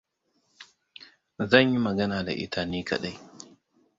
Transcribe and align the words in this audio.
Zan 1.49 1.67
yi 1.73 1.79
magana 1.85 2.17
da 2.25 2.31
ita 2.43 2.61
ni 2.65 2.81
kaɗai. 2.87 3.15